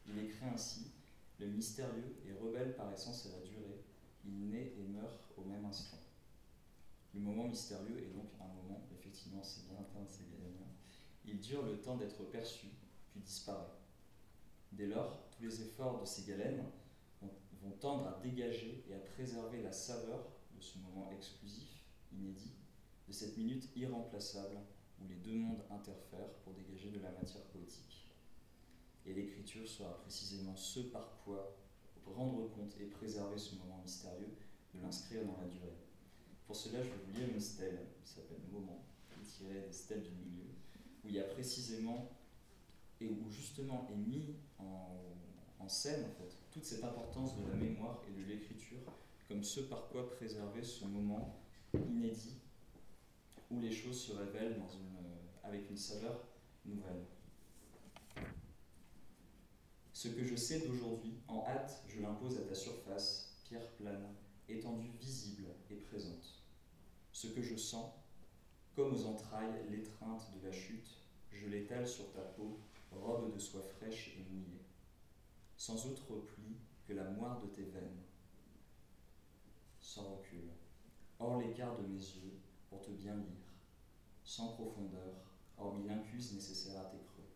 [0.07, 0.93] Il écrit ainsi
[1.41, 3.85] Le mystérieux est rebelle par essence à la durée,
[4.25, 5.99] il naît et meurt au même instant.
[7.15, 10.25] Le moment mystérieux est donc un moment, effectivement, c'est bien atteint, c'est
[11.25, 12.69] Il dure le temps d'être perçu,
[13.11, 13.73] puis disparaît.
[14.73, 16.65] Dès lors, tous les efforts de ces galènes
[17.63, 22.55] vont, tendre à dégager et à préserver la saveur de ce moment exclusif, inédit,
[23.07, 24.59] de cette minute irremplaçable
[25.01, 28.09] où les deux mondes interfèrent pour dégager de la matière poétique.
[29.05, 31.57] Et l'écriture sera précisément ce par quoi
[32.15, 34.37] rendre compte et préserver ce moment mystérieux,
[34.75, 35.77] de l'inscrire dans la durée.
[36.47, 38.85] Pour cela, je vais vous lire une stèle qui s'appelle Moment,
[39.25, 40.45] tirée des stèles du milieu,
[41.05, 42.11] où il y a précisément,
[43.01, 44.97] et où justement est mis en,
[45.69, 48.79] scène en fait, toute cette importance de la mémoire et de l'écriture
[49.29, 51.41] comme ce par quoi préserver ce moment
[51.75, 52.39] inédit
[53.51, 56.25] où les choses se révèlent une, avec une saveur
[56.65, 57.05] nouvelle.
[59.93, 64.15] Ce que je sais d'aujourd'hui, en hâte, je l'impose à ta surface, pierre plane,
[64.49, 66.43] étendue visible et présente
[67.13, 67.93] ce que je sens,
[68.75, 70.99] comme aux entrailles l'étreinte de la chute,
[71.33, 72.61] je l'étale sur ta peau,
[72.93, 74.66] robe de soie fraîche et mouillée,
[75.57, 78.03] sans autre pli que la moire de tes veines,
[79.81, 80.51] sans recul,
[81.19, 83.47] hors l'écart de mes yeux, pour te bien lire,
[84.25, 85.15] sans profondeur,
[85.57, 87.31] hormis l'incuse nécessaire à tes creux.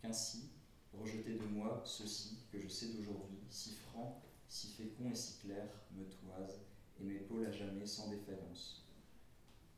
[0.00, 0.50] Qu'ainsi,
[0.92, 5.68] rejeter de moi ceci que je sais d'aujourd'hui, si franc, si fécond et si clair,
[5.92, 6.60] me toise
[7.00, 8.84] et m'épaule à jamais sans défaillance.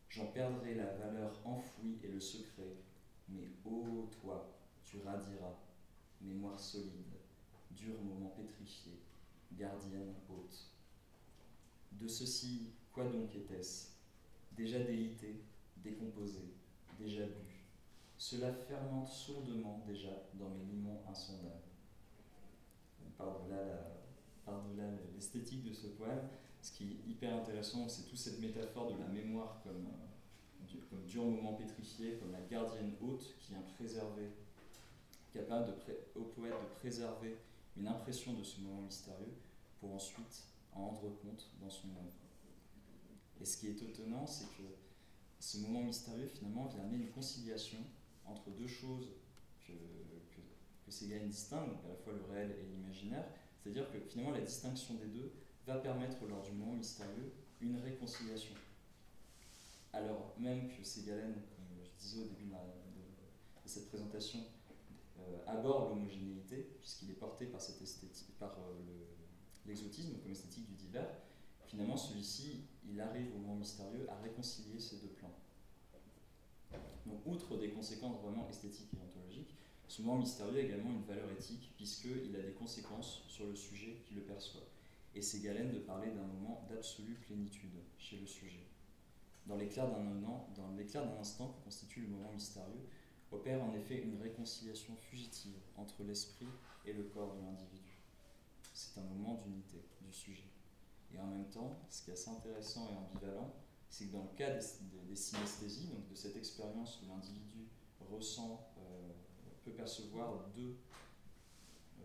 [0.08, 2.76] J'en perdrai la valeur enfouie et le secret,
[3.28, 5.54] mais ô toi, tu radiras,
[6.20, 7.19] mémoire solide,
[7.70, 8.92] dur moment pétrifié,
[9.52, 10.70] gardienne haute.
[11.92, 13.90] De ceci, quoi donc était-ce?
[14.52, 15.42] Déjà délité,
[15.76, 16.54] décomposé,
[16.98, 17.66] déjà bu.
[18.16, 21.62] Cela fermente sourdement déjà dans mes limons insondables.
[23.16, 26.28] Par-delà l'esthétique de ce poème,
[26.62, 31.24] ce qui est hyper intéressant, c'est toute cette métaphore de la mémoire comme, euh, dur
[31.24, 34.30] moment pétrifié, comme la gardienne haute qui vient préserver,
[35.32, 35.74] capable
[36.14, 37.38] au poète de préserver
[37.80, 39.34] une impression de ce moment mystérieux
[39.80, 42.12] pour ensuite en rendre compte dans son œuvre.
[43.40, 44.68] Et ce qui est étonnant, c'est que
[45.38, 47.78] ce moment mystérieux, finalement, vient amener une conciliation
[48.26, 49.08] entre deux choses
[49.66, 50.40] que, que,
[50.84, 53.24] que Ségalène distingue, à la fois le réel et l'imaginaire.
[53.62, 55.32] C'est-à-dire que finalement, la distinction des deux
[55.66, 58.54] va permettre, lors du moment mystérieux, une réconciliation.
[59.92, 62.50] Alors même que Ségalène, comme je disais au début de,
[63.66, 64.40] cette présentation,
[65.46, 69.06] aborde l'homogénéité, puisqu'il est porté par, cette esthétique, par euh,
[69.66, 71.10] l'exotisme comme esthétique du divers,
[71.66, 75.34] finalement, celui-ci, il arrive au moment mystérieux à réconcilier ces deux plans.
[77.06, 79.54] Donc, outre des conséquences vraiment esthétiques et ontologiques,
[79.88, 84.02] ce moment mystérieux a également une valeur éthique, puisqu'il a des conséquences sur le sujet
[84.06, 84.68] qui le perçoit.
[85.14, 88.66] Et c'est Galen de parler d'un moment d'absolue plénitude chez le sujet.
[89.46, 92.86] Dans l'éclair d'un instant que constitue le moment mystérieux,
[93.32, 96.48] opère en effet une réconciliation fugitive entre l'esprit
[96.84, 97.98] et le corps de l'individu.
[98.74, 100.48] C'est un moment d'unité du sujet.
[101.14, 103.52] Et en même temps, ce qui est assez intéressant et ambivalent,
[103.88, 107.68] c'est que dans le cas des, synesthésies, donc de cette expérience où l'individu
[108.10, 109.10] ressent, euh,
[109.64, 110.76] peut percevoir deux,
[112.00, 112.04] euh,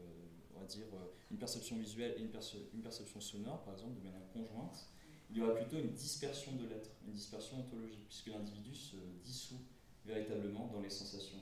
[0.56, 2.32] on va dire, euh, une perception visuelle et une,
[2.74, 4.90] une, perception sonore, par exemple, de manière conjointe,
[5.30, 9.62] il y aura plutôt une dispersion de l'être, une dispersion ontologique, puisque l'individu se dissout
[10.06, 11.42] véritablement dans les sensations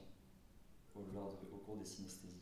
[0.95, 2.41] au, cours des synesthésies.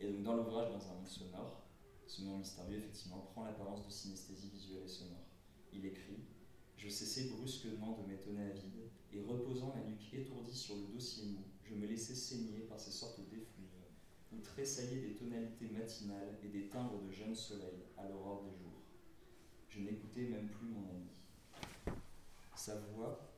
[0.00, 1.62] Et donc dans l'ouvrage Dans un monde sonore,
[2.06, 5.24] ce moment mystérieux, effectivement, prend l'apparence de synesthésie visuelle et sonore.
[5.72, 6.18] Il écrit
[6.76, 11.26] Je cessais brusquement de m'étonner à vide, et reposant la nuque étourdie sur le dossier
[11.26, 13.64] mou, je me laissais saigner par ces sortes d'effluves,
[14.32, 18.82] où tressaillaient des tonalités matinales et des timbres de jeunes soleils à l'aurore des jours.
[19.68, 21.96] Je n'écoutais même plus mon ami.
[22.56, 23.33] Sa voix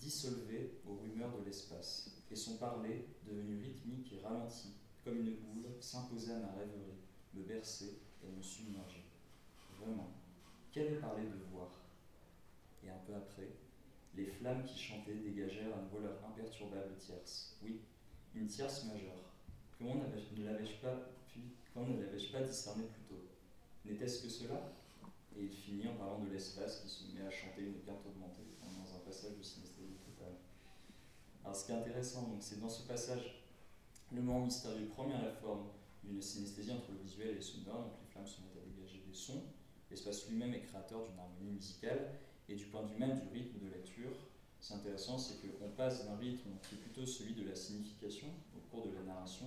[0.00, 5.70] dissolvait aux rumeurs de l'espace, et son parler, devenu rythmique et ralenti, comme une boule,
[5.80, 6.98] s'imposait à ma rêverie
[7.34, 9.04] me bercer et me submerger.
[9.78, 10.10] Vraiment,
[10.72, 11.70] qu'elle parlait de voir
[12.84, 13.48] Et un peu après,
[14.14, 17.56] les flammes qui chantaient dégagèrent un nouveau leur imperturbable tierce.
[17.62, 17.80] Oui,
[18.34, 19.32] une tierce majeure.
[19.78, 23.24] Comment ne l'avais-je pas, pas discerné plus tôt?
[23.84, 24.72] N'était-ce que cela?
[25.36, 28.42] Et il finit en parlant de l'espace qui se met à chanter une carte augmentée,
[29.10, 30.36] passage de synesthésie totale.
[31.42, 33.42] Alors ce qui est intéressant, c'est dans ce passage,
[34.12, 35.66] le moment mystérieux prend bien la forme
[36.04, 39.02] une synesthésie entre le visuel et le sonore, donc les flammes se mettent à dégager
[39.04, 39.42] des sons.
[39.90, 42.12] L'espace lui-même est créateur d'une harmonie musicale,
[42.48, 44.12] et du point de vue même du rythme de lecture,
[44.60, 48.60] c'est intéressant, c'est qu'on passe d'un rythme qui est plutôt celui de la signification au
[48.70, 49.46] cours de la narration,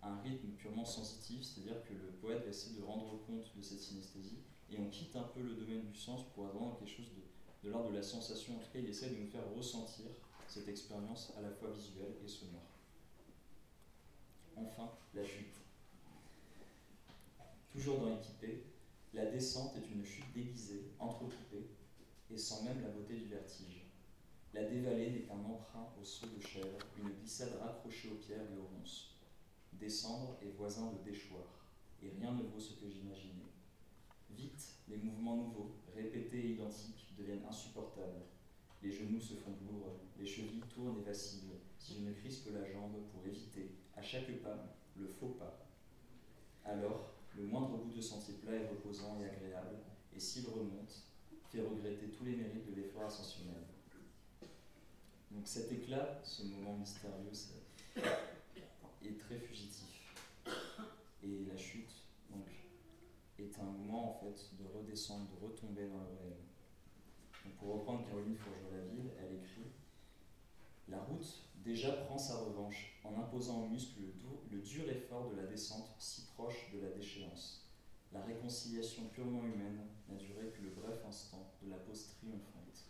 [0.00, 3.62] à un rythme purement sensitif, c'est-à-dire que le poète va essayer de rendre compte de
[3.62, 4.38] cette synesthésie,
[4.70, 7.31] et on quitte un peu le domaine du sens pour avoir quelque chose de,
[7.62, 8.54] de l'ordre de la sensation.
[8.74, 10.06] Il essaie de nous faire ressentir
[10.48, 12.60] cette expérience à la fois visuelle et sonore.
[14.56, 15.56] Enfin, la chute.
[17.70, 18.64] Toujours dans l'équipé,
[19.14, 21.70] la descente est une chute déguisée, entrecoupée,
[22.30, 23.86] et sans même la beauté du vertige.
[24.54, 28.58] La dévalée n'est qu'un emprunt au saut de chèvre, une glissade raccrochée aux pierres et
[28.58, 29.16] aux ronces.
[29.72, 31.44] Descendre est voisin de déchoir,
[32.02, 33.51] et rien ne vaut ce que j'imaginais.
[34.36, 38.22] Vite, les mouvements nouveaux, répétés et identiques, deviennent insupportables.
[38.82, 42.70] Les genoux se font douloureux, les chevilles tournent et vacillent, si je ne crispe la
[42.70, 45.66] jambe pour éviter, à chaque pas, le faux pas.
[46.64, 49.78] Alors, le moindre bout de sentier plat est reposant et agréable,
[50.14, 51.04] et s'il remonte,
[51.50, 53.62] fait regretter tous les mérites de l'effort ascensionnel.
[55.30, 57.30] Donc cet éclat, ce moment mystérieux,
[57.96, 60.14] est très fugitif.
[61.24, 62.01] Et la chute,
[63.62, 66.36] un moment en fait de redescendre, de retomber dans le réel.
[67.58, 69.70] Pour reprendre Caroline Fourgeois-Laville, elle écrit
[70.88, 74.00] La route déjà prend sa revanche en imposant aux muscles
[74.50, 77.68] le, dur effort de la descente si proche de la déchéance.
[78.12, 82.84] La réconciliation purement humaine n'a duré que le bref instant de la pause triomphante.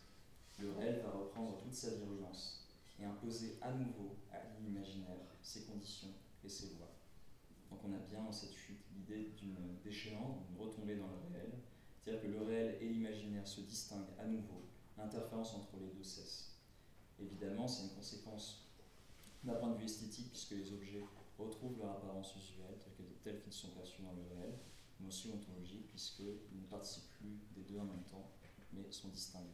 [0.58, 6.12] Le réel va reprendre toute sa virulence et imposer à nouveau à l'imaginaire ses conditions
[6.44, 7.01] et ses lois.
[7.84, 11.52] On a bien dans cette chute l'idée d'une déchéance, d'une retombée dans le réel,
[12.02, 14.62] C'est-à-dire que le réel et l'imaginaire se distinguent à nouveau,
[14.98, 16.56] l'interférence entre les deux cesse.
[17.20, 18.68] Évidemment, c'est une conséquence
[19.44, 21.04] d'un point de vue esthétique, puisque les objets
[21.38, 22.76] retrouvent leur apparence usuelle,
[23.22, 24.58] telle qu'ils sont perçus dans le réel,
[24.98, 28.30] mais aussi ontologique, puisqu'ils ne participent plus des deux en même temps,
[28.72, 29.46] mais sont distingués.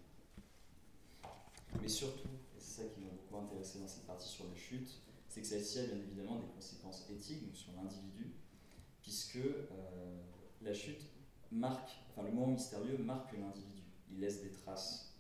[1.83, 5.03] Mais surtout, et c'est ça qui m'a beaucoup intéressé dans cette partie sur les chutes,
[5.29, 8.33] c'est que celle-ci a bien évidemment des conséquences éthiques, sur l'individu,
[9.03, 10.23] puisque euh,
[10.63, 11.03] la chute
[11.51, 15.15] marque, enfin le moment mystérieux marque l'individu, il laisse des traces.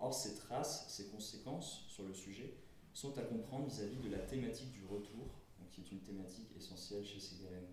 [0.00, 2.54] Or, ces traces, ces conséquences sur le sujet,
[2.94, 5.26] sont à comprendre vis-à-vis de la thématique du retour,
[5.70, 7.68] qui est une thématique essentielle chez Ségalène.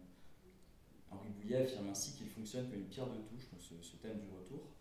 [1.09, 4.29] Henri Bouillet affirme ainsi qu'il fonctionne comme une pierre de touche, donc ce thème du
[4.29, 4.71] retour,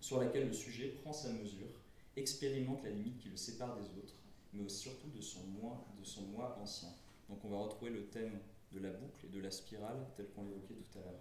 [0.00, 1.80] sur laquelle le sujet prend sa mesure,
[2.16, 4.14] expérimente la limite qui le sépare des autres,
[4.56, 6.88] mais surtout de son moi, de son moi ancien.
[7.28, 8.38] Donc on va retrouver le thème
[8.72, 11.20] de la boucle et de la spirale tel qu'on l'évoquait tout à l'heure.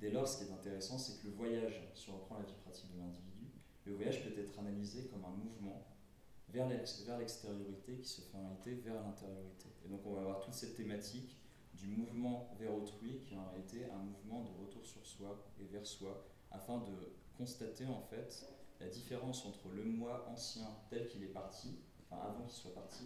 [0.00, 2.54] Dès lors, ce qui est intéressant, c'est que le voyage, si on reprend la vie
[2.64, 3.50] pratique de l'individu,
[3.84, 5.86] le voyage peut être analysé comme un mouvement
[6.48, 9.68] vers l'extériorité qui se fait en réalité vers l'intériorité.
[9.84, 11.36] Et donc on va avoir toute cette thématique
[11.74, 15.64] du mouvement vers autrui qui est en réalité un mouvement de retour sur soi et
[15.64, 18.46] vers soi, afin de constater en fait
[18.80, 21.78] la différence entre le moi ancien tel qu'il est parti,
[22.22, 23.04] avant qu'il soit parti,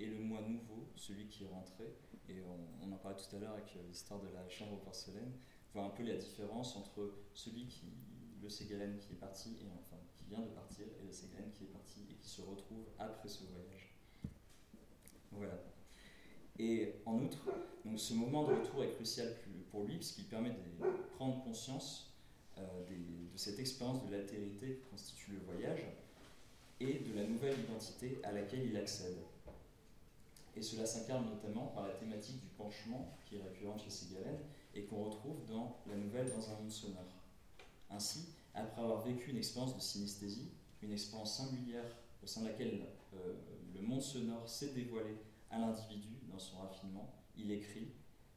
[0.00, 1.84] et le moi nouveau, celui qui est rentré.
[2.28, 2.40] Et
[2.82, 5.32] on, en parlait tout à l'heure avec euh, l'histoire de la chambre porcelaine,
[5.72, 7.86] voir un peu la différence entre celui qui,
[8.42, 11.64] le Ségalen qui est parti, et enfin qui vient de partir, et le Ségalen qui
[11.64, 13.94] est parti et qui se retrouve après ce voyage.
[15.32, 15.60] Voilà.
[16.58, 17.50] Et en outre,
[17.84, 19.34] donc ce moment de retour est crucial
[19.70, 22.14] pour lui, puisqu'il permet de prendre conscience
[22.58, 25.84] euh, de cette expérience de l'altérité qui constitue le voyage
[26.84, 29.16] et de la nouvelle identité à laquelle il accède.
[30.56, 34.38] Et cela s'incarne notamment par la thématique du penchement, qui est récurrente chez Ségalène,
[34.74, 37.02] et qu'on retrouve dans La Nouvelle dans un monde sonore.
[37.90, 40.50] Ainsi, après avoir vécu une expérience de synesthésie,
[40.82, 42.82] une expérience singulière au sein de laquelle
[43.14, 43.34] euh,
[43.74, 45.16] le monde sonore s'est dévoilé
[45.50, 47.88] à l'individu dans son raffinement, il écrit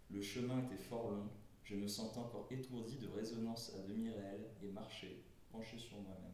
[0.10, 1.30] Le chemin était fort long,
[1.64, 6.32] je me sentais encore étourdi de résonance à demi réelle et marcher, penché sur moi-même.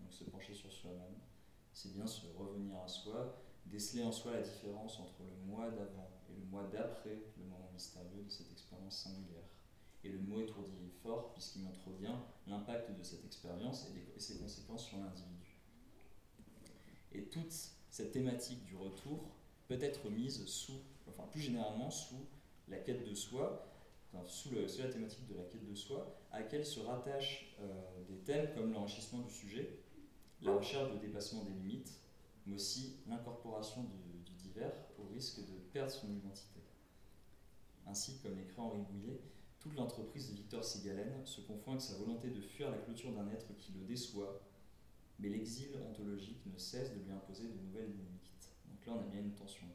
[0.00, 1.16] Donc se pencher sur soi-même,
[1.82, 6.10] c'est bien se revenir à soi, déceler en soi la différence entre le moi d'avant
[6.30, 9.42] et le moi d'après le moment mystérieux de cette expérience singulière.
[10.04, 14.38] Et le mot étourdi est fort puisqu'il montre bien l'impact de cette expérience et, ses
[14.38, 15.58] conséquences sur l'individu.
[17.10, 17.52] Et toute
[17.90, 19.34] cette thématique du retour
[19.66, 22.26] peut être mise sous, enfin plus généralement sous
[22.68, 23.68] la quête de soi,
[24.26, 28.54] sous, la thématique de la quête de soi, à laquelle se rattachent euh, des thèmes
[28.54, 29.81] comme l'enrichissement du sujet,
[30.42, 32.00] la recherche de dépassement des limites,
[32.46, 33.90] mais aussi l'incorporation du,
[34.38, 36.60] divers au risque de perdre son identité.
[37.86, 39.20] Ainsi, comme l'écrit Henri Bouillet,
[39.60, 43.28] toute l'entreprise de Victor Ségalène se confond avec sa volonté de fuir la clôture d'un
[43.28, 44.40] être qui le déçoit,
[45.20, 48.50] mais l'exil ontologique ne cesse de lui imposer de nouvelles limites.
[48.68, 49.66] Donc là, on a bien une tension.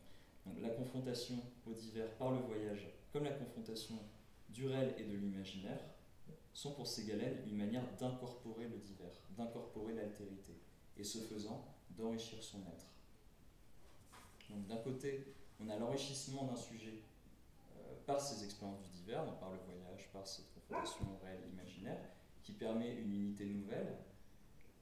[0.62, 4.00] La confrontation au divers par le voyage, comme la confrontation
[4.50, 5.80] du réel et de l'imaginaire
[6.58, 10.54] sont pour Ségalène une manière d'incorporer le divers, d'incorporer l'altérité,
[10.98, 12.88] et ce faisant, d'enrichir son être.
[14.50, 17.04] Donc d'un côté, on a l'enrichissement d'un sujet
[17.76, 22.02] euh, par ses expériences du divers, par le voyage, par cette confrontation réelle imaginaire,
[22.42, 23.96] qui permet une unité nouvelle,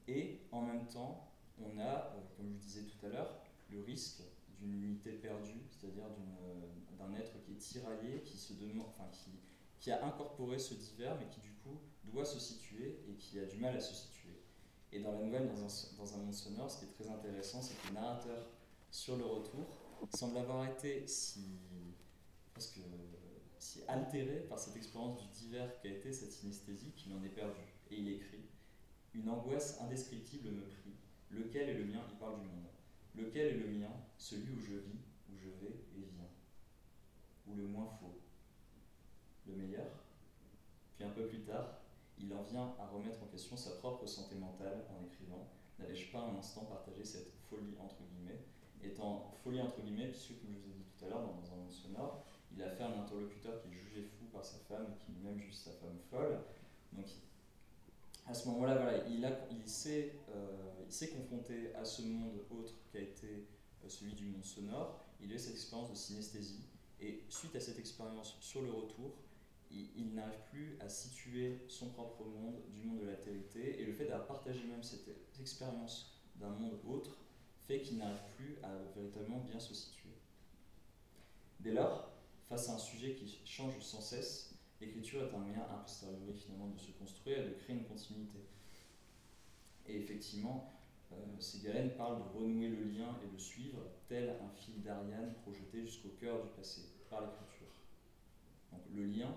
[0.08, 1.28] et en même temps,
[1.60, 3.36] on a, euh, comme je disais tout à l'heure,
[3.70, 4.22] le risque
[4.58, 9.28] d'une unité perdue, c'est-à-dire euh, d'un être qui est tiraillé, qui se demande, enfin, qui,
[9.80, 13.44] qui a incorporé ce divers, mais qui du coup doit se situer et qui a
[13.44, 14.16] du mal à se situer.
[14.92, 17.74] Et dans la nouvelle, dans un, dans monde sonore, ce qui est très intéressant, c'est
[17.80, 18.48] que le narrateur,
[18.90, 19.66] sur le retour,
[20.14, 21.44] semble avoir été si,
[22.54, 22.80] parce que,
[23.58, 27.60] si altéré par cette expérience du divers qu'a été cette synesthésie qu'il en est perdu.
[27.90, 28.44] Et il écrit
[29.14, 30.94] Une angoisse indescriptible me prie.
[31.30, 32.02] Lequel est le mien?
[32.10, 32.66] Il parle du monde.
[33.14, 33.90] Lequel est le mien?
[34.16, 36.28] Celui où je vis, où je vais et viens.
[37.48, 38.20] Ou le moins faux
[39.46, 39.86] le meilleur.
[40.96, 41.80] Puis un peu plus tard,
[42.18, 46.20] il en vient à remettre en question sa propre santé mentale en écrivant N'allais-je pas
[46.20, 48.40] un instant partager cette folie entre guillemets?
[48.82, 51.56] Étant folie entre guillemets, puisque comme je vous ai dit tout à l'heure, dans, un
[51.56, 52.24] monde sonore,
[52.54, 55.54] il a fait un interlocuteur qui est jugé fou par sa femme, qui lui-même juge
[55.54, 56.38] sa femme folle.
[56.92, 57.06] Donc
[58.26, 62.98] à ce moment-là, voilà, il, a, il s'est euh, confronté à ce monde autre qui
[62.98, 63.26] a été
[63.84, 65.04] euh, celui du monde sonore.
[65.20, 66.64] Il a eu cette expérience de synesthésie.
[67.00, 69.14] Et suite à cette expérience sur le retour,
[69.70, 73.16] il, n'arrive plus à situer son propre monde du monde de la
[73.78, 75.08] et le fait d'avoir partagé même cette
[75.40, 77.18] expérience d'un monde autre
[77.66, 80.10] fait qu'il n'arrive plus à véritablement bien se situer.
[81.60, 82.10] Dès lors,
[82.48, 86.68] face à un sujet qui change sans cesse, l'écriture est un moyen a posteriori finalement
[86.68, 88.38] de se construire et de créer une continuité.
[89.86, 90.72] Et effectivement,
[91.12, 96.10] euh, parle de renouer le lien et le suivre, tel un fil d'Ariane projeté jusqu'au
[96.20, 97.66] cœur du passé, par l'écriture.
[98.72, 99.34] Donc le lien,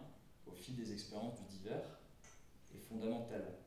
[0.50, 2.00] au fil des expériences du divers,
[2.74, 3.58] est fondamental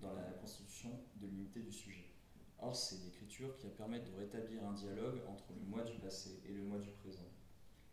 [0.00, 2.06] dans la constitution de l'unité du sujet.
[2.58, 6.52] Or, c'est l'écriture qui permet de rétablir un dialogue entre le moi du passé et
[6.52, 7.28] le moi du présent.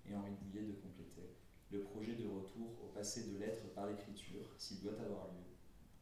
[0.05, 1.35] Et Henri Bouillet de compléter
[1.71, 5.47] le projet de retour au passé de l'être par l'écriture, s'il doit avoir lieu,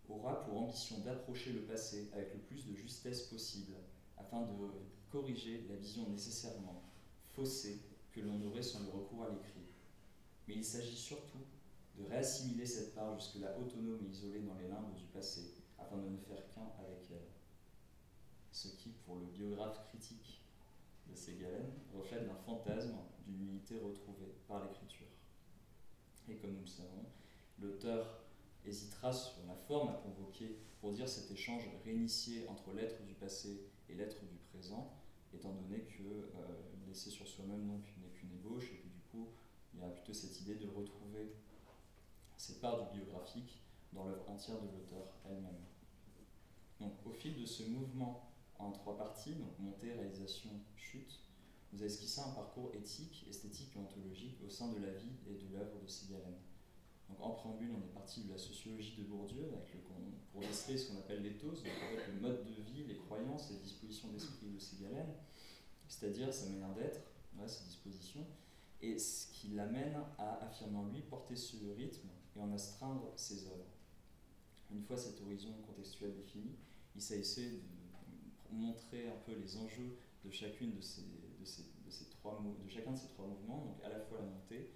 [0.09, 3.73] aura pour ambition d'approcher le passé avec le plus de justesse possible,
[4.17, 4.53] afin de
[5.09, 6.83] corriger la vision nécessairement
[7.33, 7.81] faussée
[8.11, 9.65] que l'on aurait sans le recours à l'écrit.
[10.47, 11.43] Mais il s'agit surtout
[11.98, 16.10] de réassimiler cette part jusque-là autonome et isolée dans les limbes du passé, afin de
[16.10, 17.28] ne faire qu'un avec elle.
[18.52, 20.41] Ce qui, pour le biographe critique
[21.08, 25.08] de Ségalène, reflète un fantasme d'une unité retrouvée par l'écriture.
[26.30, 27.06] Et comme nous le savons,
[27.60, 28.24] l'auteur
[28.66, 33.68] hésitera sur la forme à convoquer pour dire cet échange réinitié entre l'être du passé
[33.89, 34.93] et l'être du présent,
[35.34, 36.30] étant donné que euh,
[36.88, 39.28] laisser sur soi-même n'est qu'une ébauche, et que du coup,
[39.74, 41.34] il y a plutôt cette idée de retrouver
[42.54, 43.62] parts du biographique
[43.93, 45.64] dans l'œuvre entière de l'auteur elle-même.
[46.80, 51.20] Donc, au fil de ce mouvement en trois parties, donc montée, réalisation, chute,
[51.72, 55.34] vous avez esquissé un parcours éthique, esthétique et ontologique au sein de la vie et
[55.34, 56.38] de l'œuvre de Ségalène.
[57.10, 59.80] Donc en préambule, on est parti de la sociologie de Bourdieu avec le,
[60.32, 61.74] pour déceler ce qu'on appelle l'éthos, donc
[62.14, 65.14] le mode de vie, les croyances et les dispositions d'esprit de Ségalène,
[65.88, 67.02] c'est-à-dire sa manière d'être,
[67.48, 68.26] ses dispositions,
[68.82, 73.45] et ce qui l'amène à affirmer en lui porter ce rythme et en astreindre ses
[73.47, 73.75] œuvres.
[74.71, 76.55] Une fois cet horizon contextuel défini,
[76.95, 77.59] il s'agissait de
[78.51, 82.69] montrer un peu les enjeux de, chacune de, ces, de, ces, de, ces trois, de
[82.69, 84.71] chacun de ces trois mouvements, donc à la fois la montée,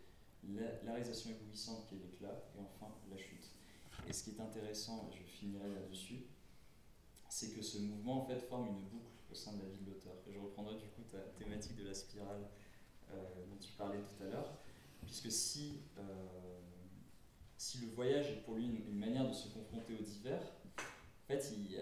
[0.48, 3.52] la, réalisation éblouissante qui est l'éclat, et enfin la chute.
[4.08, 6.26] Et ce qui est intéressant, et je finirai là-dessus,
[7.28, 9.92] c'est que ce mouvement en fait forme une boucle au sein de la vie de
[9.92, 10.14] l'auteur.
[10.28, 12.50] Je reprendrai du coup ta thématique de la spirale
[13.12, 14.58] euh, dont tu parlais tout à l'heure,
[15.04, 16.60] puisque si, euh,
[17.70, 21.54] si le voyage est pour lui une, manière de se confronter au divers, en fait
[21.56, 21.78] il,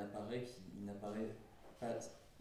[0.00, 1.36] apparaît qu'il n'apparaît
[1.78, 1.96] pas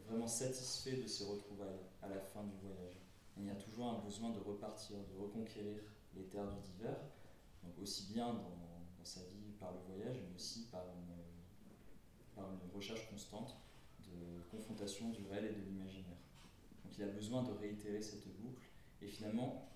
[0.08, 2.98] vraiment satisfait de ses retrouvailles à la fin du voyage.
[3.38, 5.78] Il y a toujours un besoin de repartir, de reconquérir
[6.16, 6.98] les terres du divers,
[7.64, 8.58] donc aussi bien dans,
[9.04, 13.58] sa vie par le voyage, mais aussi par une, par une recherche constante
[14.08, 16.18] de confrontation du réel et de l'imaginaire.
[16.84, 18.64] Donc il a besoin de réitérer cette boucle,
[19.04, 19.71] et finalement,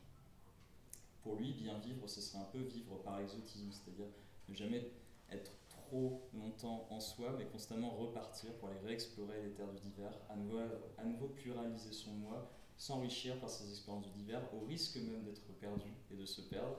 [1.26, 4.06] pour lui, bien vivre, ce serait un peu vivre par exotisme, c'est-à-dire
[4.48, 4.92] ne jamais
[5.32, 10.14] être trop longtemps en soi, mais constamment repartir pour aller réexplorer les terres du divers,
[10.30, 12.48] à nouveau, pluraliser son moi,
[12.78, 16.78] s'enrichir par ses expériences du divers, au risque même d'être perdu et de se perdre,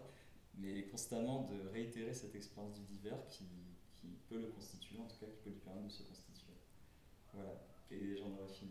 [0.54, 3.46] mais constamment de réitérer cette expérience du divers qui,
[3.96, 6.54] qui peut le constituer, en tout cas qui peut lui permettre de se constituer.
[7.34, 8.70] Voilà, et j'en aurais fini.